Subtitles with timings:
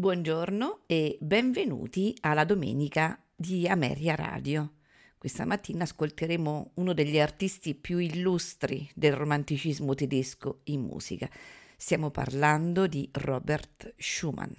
[0.00, 4.76] Buongiorno e benvenuti alla domenica di Ameria Radio.
[5.18, 11.28] Questa mattina ascolteremo uno degli artisti più illustri del romanticismo tedesco in musica.
[11.76, 14.54] Stiamo parlando di Robert Schumann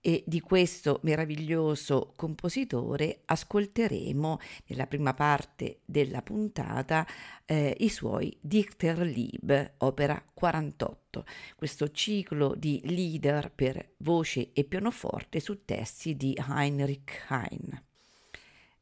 [0.00, 7.06] e di questo meraviglioso compositore ascolteremo nella prima parte della puntata
[7.44, 11.24] eh, i suoi Dichterlieb, opera 48,
[11.54, 17.84] questo ciclo di leader per voce e pianoforte su testi di Heinrich Heine.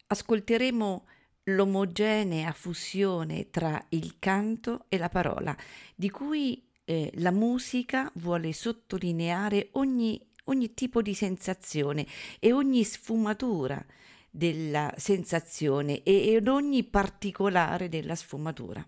[0.07, 1.05] Ascolteremo
[1.43, 5.55] l'omogenea fusione tra il canto e la parola,
[5.95, 12.05] di cui eh, la musica vuole sottolineare ogni ogni tipo di sensazione
[12.39, 13.83] e ogni sfumatura
[14.29, 18.87] della sensazione e ed ogni particolare della sfumatura.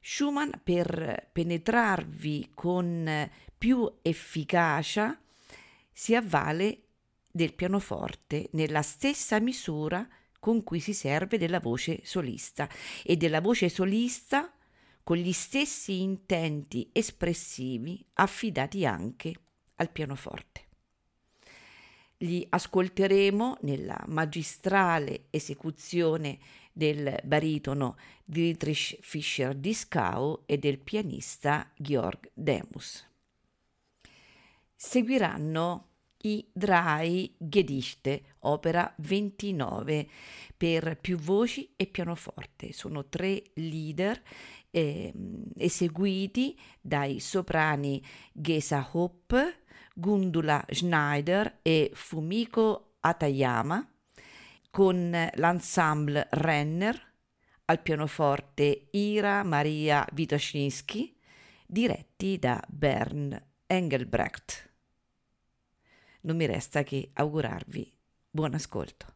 [0.00, 3.28] Schumann per penetrarvi con
[3.58, 5.18] più efficacia
[5.92, 6.82] si avvale
[7.30, 10.06] del pianoforte nella stessa misura
[10.38, 12.68] con cui si serve della voce solista
[13.02, 14.52] e della voce solista
[15.02, 19.34] con gli stessi intenti espressivi affidati anche
[19.76, 20.64] al pianoforte.
[22.18, 26.38] Li ascolteremo nella magistrale esecuzione
[26.72, 33.06] del baritono Dietrich Fischer-Dieskau e del pianista Georg Demus.
[34.74, 35.88] Seguiranno
[36.22, 40.08] i Drei Gedichte, opera 29,
[40.56, 42.72] per più voci e pianoforte.
[42.72, 44.20] Sono tre leader
[44.70, 45.12] eh,
[45.56, 49.62] eseguiti dai soprani Gesa Hoppe,
[49.98, 53.88] Gundula Schneider e Fumiko Atayama,
[54.70, 57.14] con l'ensemble Renner,
[57.64, 61.16] al pianoforte Ira Maria Witoszynski,
[61.66, 64.70] diretti da Bern Engelbrecht.
[66.20, 67.90] Non mi resta che augurarvi
[68.28, 69.15] buon ascolto.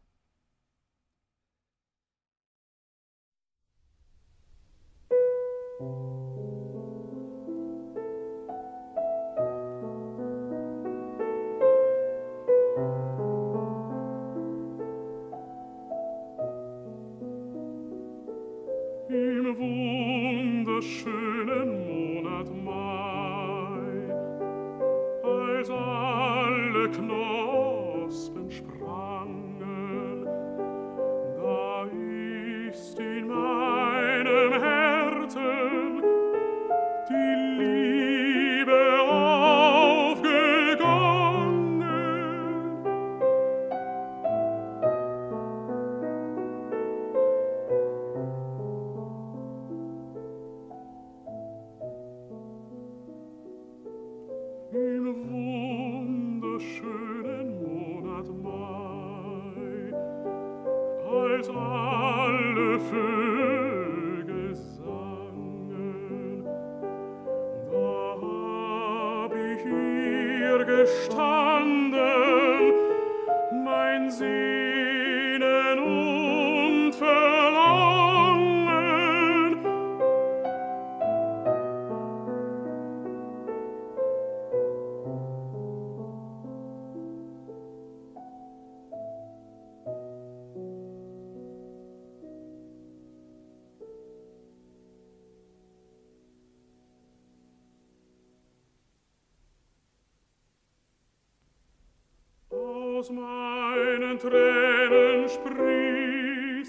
[103.01, 106.61] aus meinen Tränen sprießen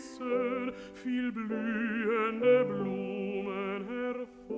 [0.95, 4.57] viel blühende Blumen hervor.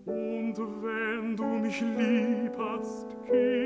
[0.06, 3.61] Und wenn du mich lieb hast, Kind,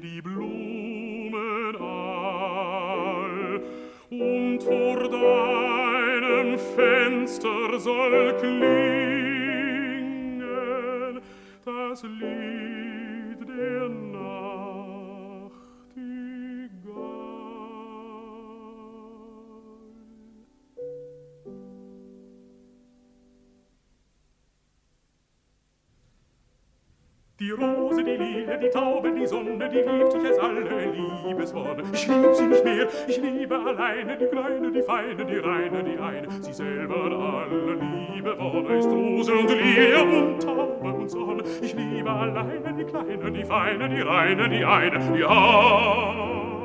[0.00, 3.60] die Blumen all
[4.10, 9.20] und vor deinem Fenster soll klingen
[11.64, 12.39] das Lied.
[28.00, 30.60] Rose, die Lilie, die Taube, die Sonne, die liebt ich als alle
[31.26, 31.82] Liebeswonne.
[31.92, 35.98] Ich lieb sie nicht mehr, ich liebe alleine die Kleine, die Feine, die Reine, die
[35.98, 37.78] Eine, sie selber alle
[38.14, 41.42] Liebe Wonne ist Rose und Lilie und Taube und Sonne.
[41.62, 46.59] Ich liebe alleine die Kleine, die Feine, die Reine, die Eine, die Eine.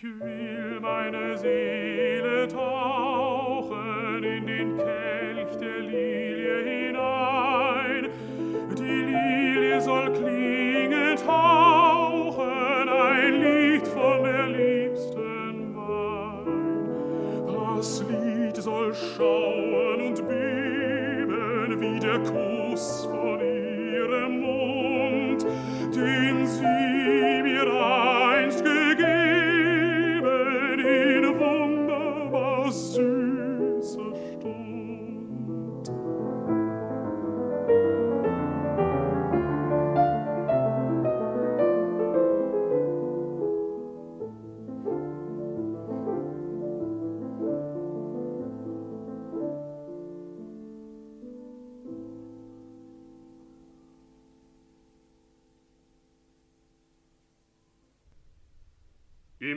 [0.00, 4.87] Ich will meine Seele tauchen in den Kerl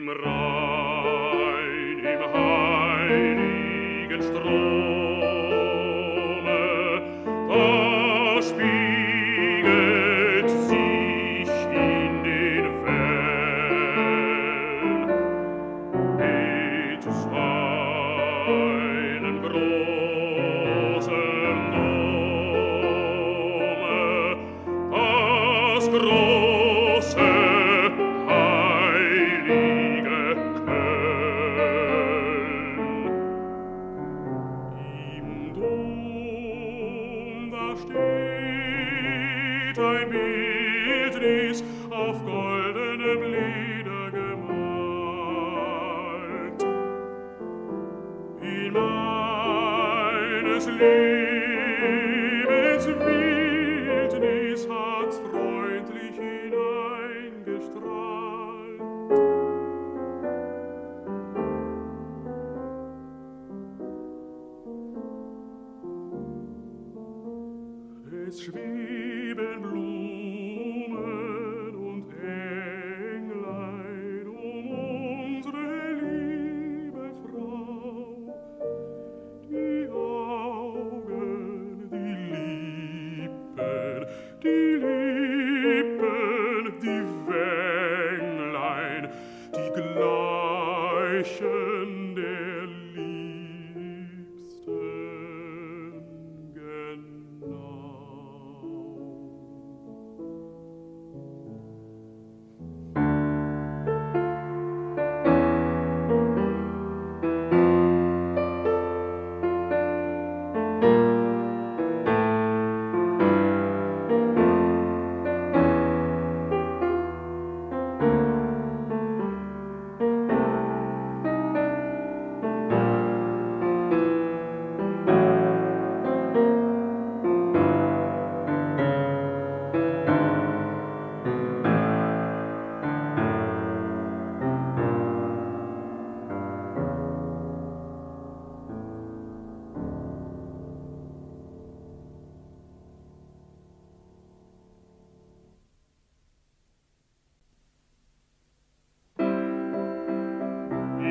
[0.02, 0.41] im Raum.
[68.40, 70.01] schweben Blut.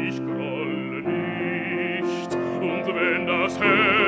[0.08, 4.01] ich grolle nicht, und wenn das Herz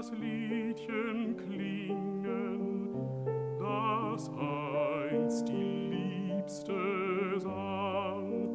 [0.00, 3.04] das Liedchen klingen,
[3.58, 6.72] das einst die Liebste
[7.36, 8.48] sang.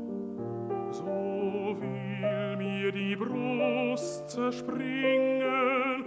[0.90, 6.04] So will mir die Brust zerspringen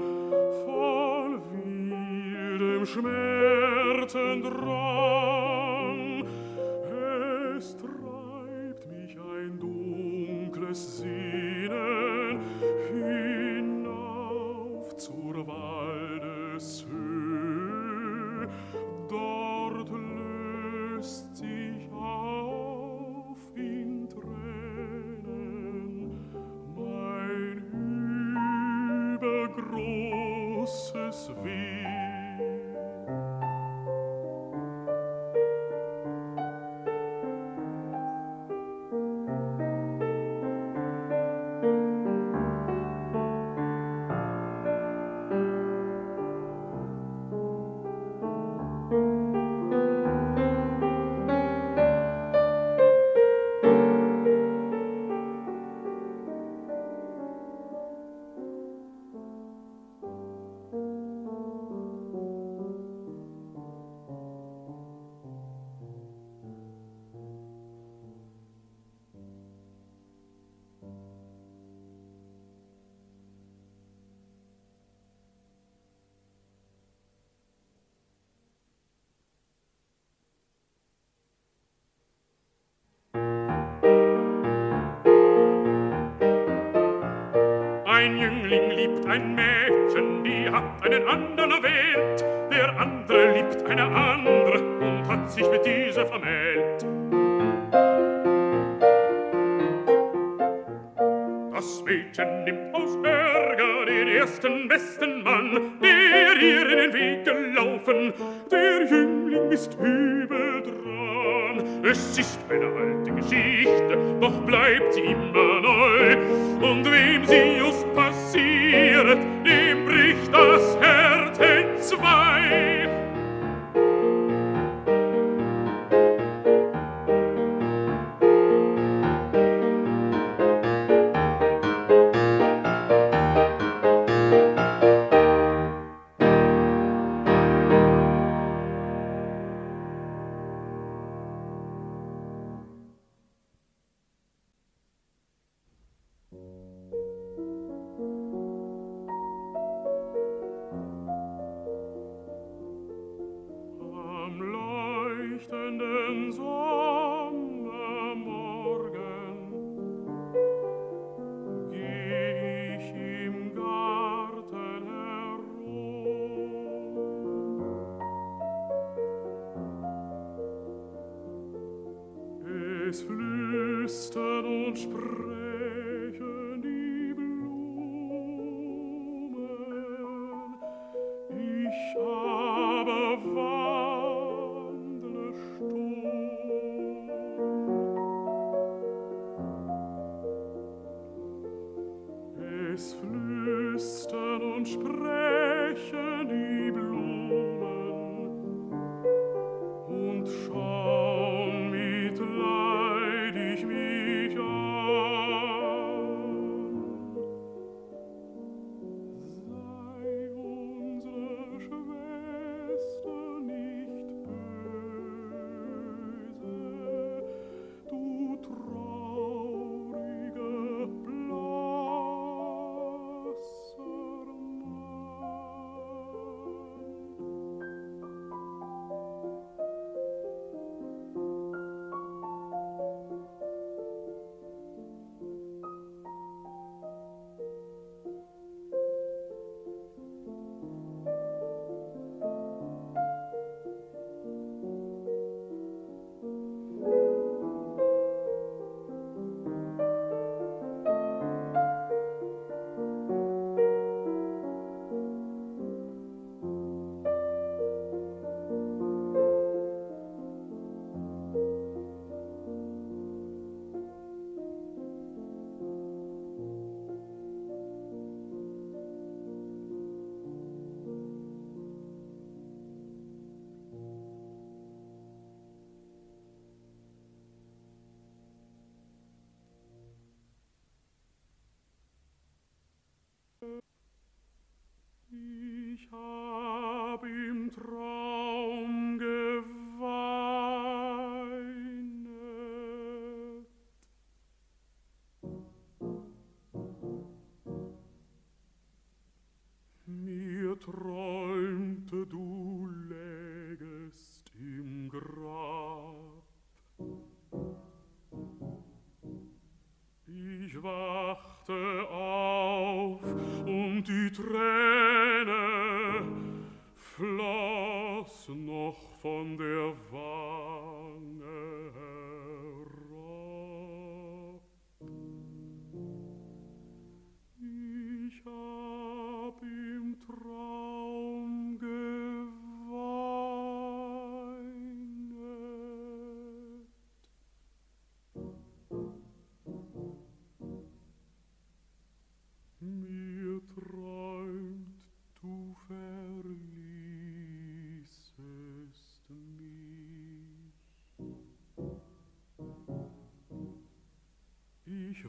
[0.65, 5.28] von wildem Schmerzendrang.
[88.79, 92.25] liebt ein Mädchen, die hat einen anderen erwählt.
[92.51, 96.87] Der andere liebt eine andere und hat sich mit dieser vermählt.
[101.53, 105.38] Das Mädchen nimmt aus Ärger den ersten besten Mann,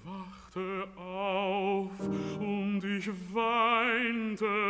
[0.06, 2.00] wachte auf
[2.40, 4.69] und ich weinte.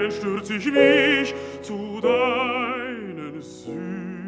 [0.00, 4.19] deinen stürz ich mich zu deinen süßen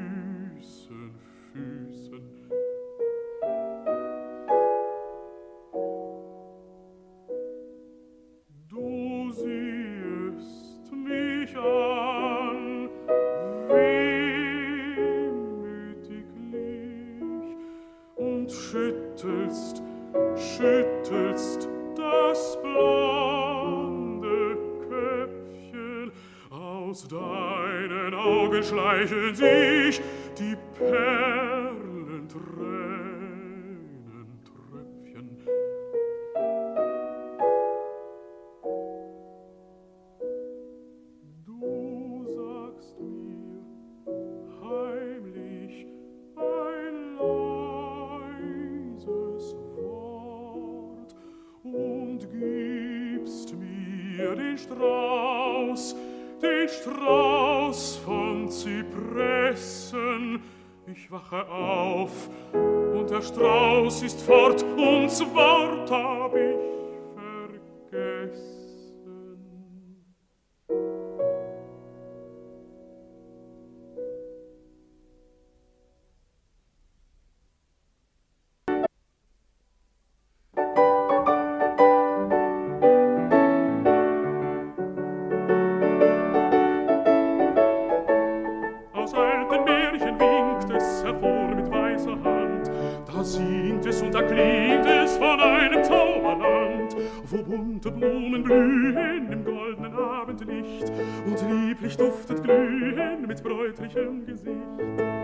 [97.83, 100.92] bunte Blumen blühen im goldenen Abendlicht
[101.27, 105.22] und lieblich duftet glühen mit bräutlichem Gesicht.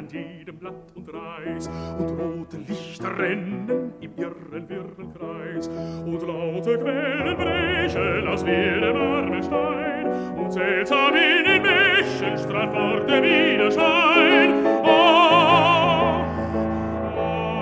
[0.00, 1.68] an jedem Blatt und Reis.
[1.98, 5.68] Und rote Lichter rennen im irren, wirren Kreis.
[5.68, 10.06] Und laute Quellen brechen aus wildem Marmelstein
[10.38, 14.66] und seltsam in den Mäschen strahlt fort der Widerschein.
[14.84, 16.24] Ach,
[17.16, 17.60] ach,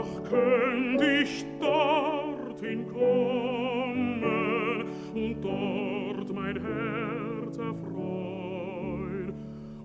[0.00, 3.53] ach, könnt ich dorthin kommen,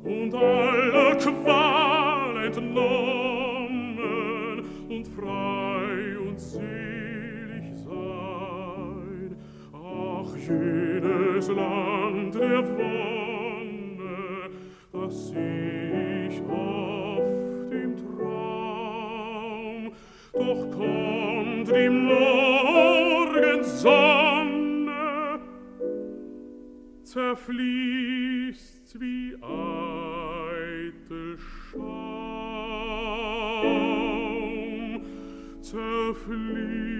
[0.09, 3.99] und alle Qual entnommen
[4.89, 9.35] und frei und selig sein.
[9.71, 14.49] Ach, jedes Land der Wonne,
[14.93, 19.91] das ich oft im Traum,
[20.33, 22.89] doch kommt die Morgensonne,
[27.03, 29.98] zerfließt wie ein.
[31.79, 32.09] Schaum
[35.61, 36.98] zerfließt.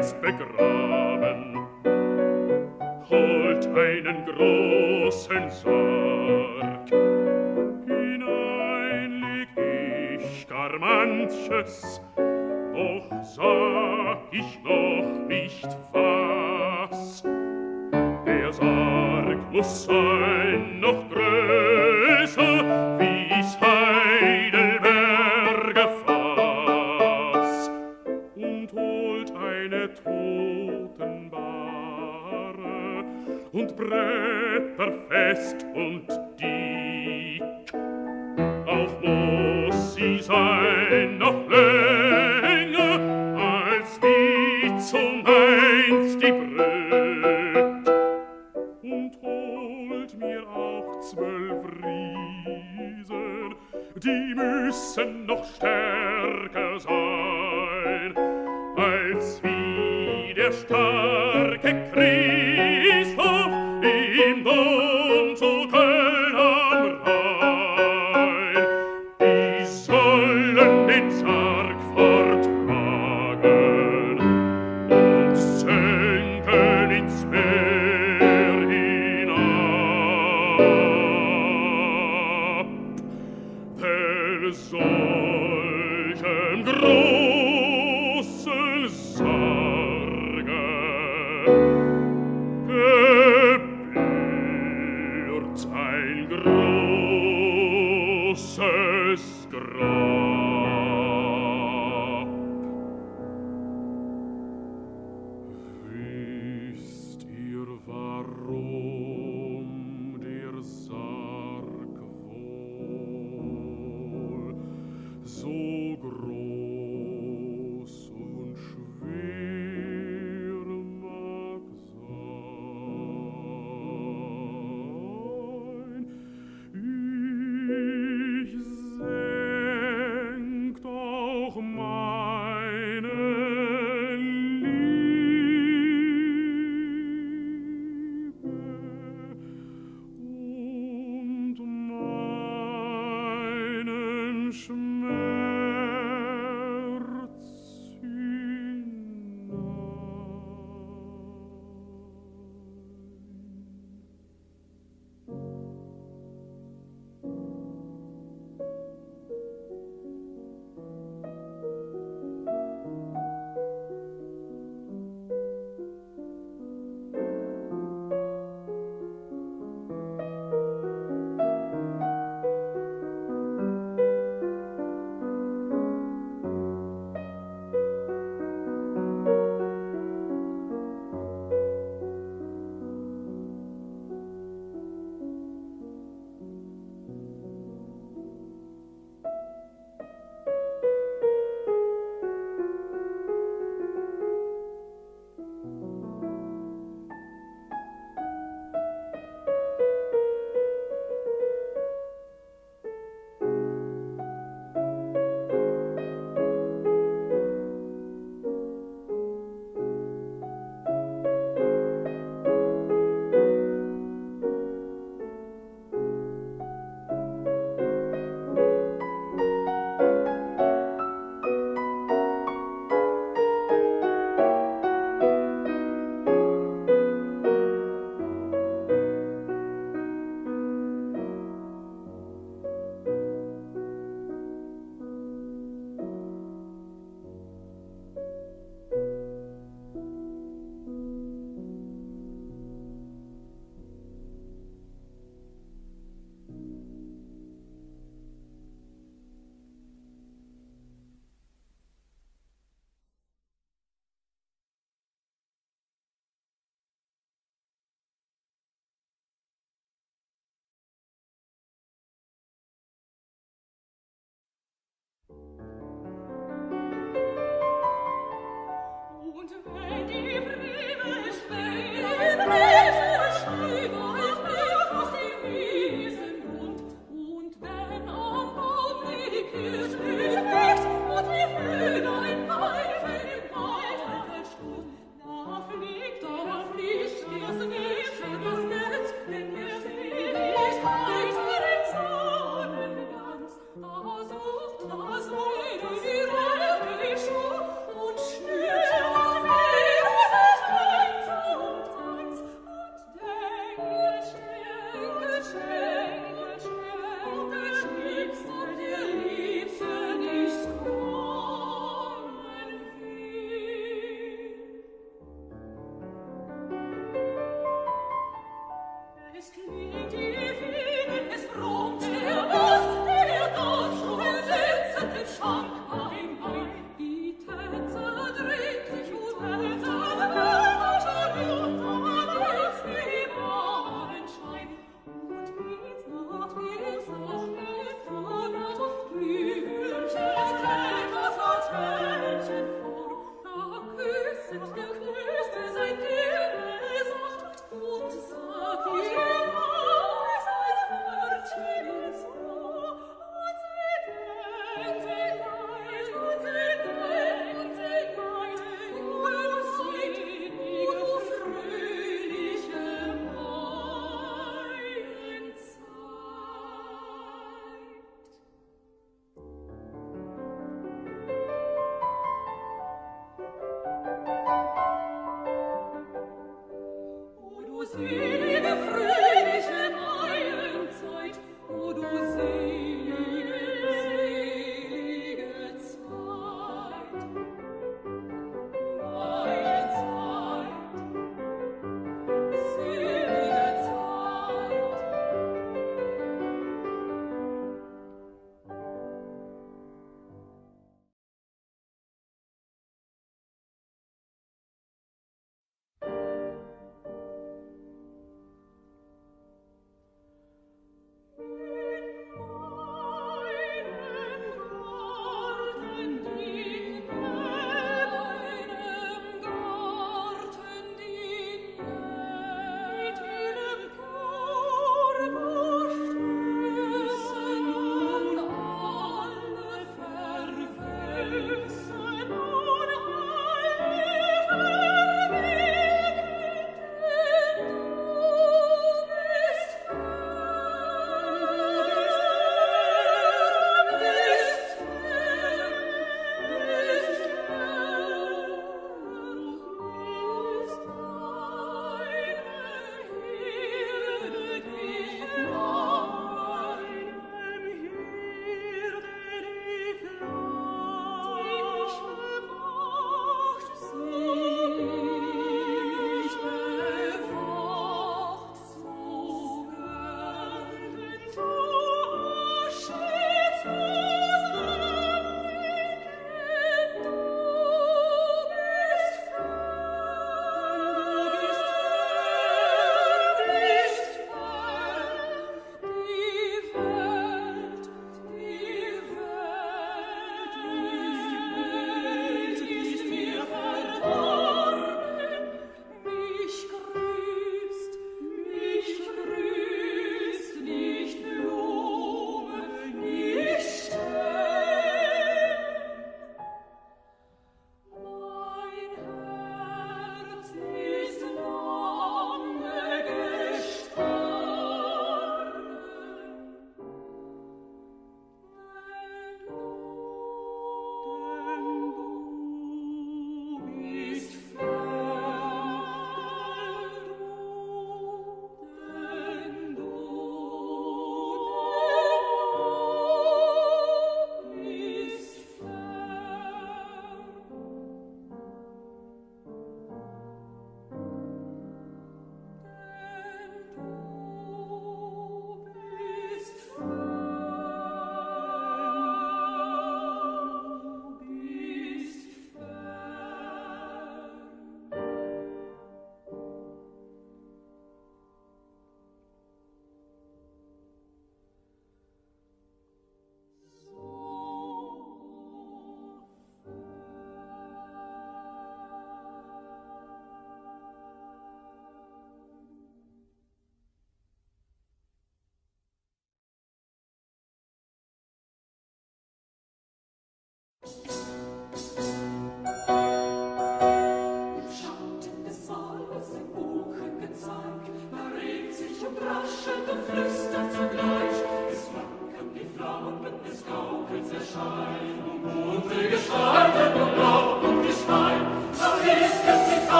[0.00, 1.58] bereits begraben.
[3.10, 6.90] Holt einen großen Sarg,
[7.86, 9.48] hinein leg
[10.18, 12.00] ich gar manches,
[12.72, 13.69] noch sah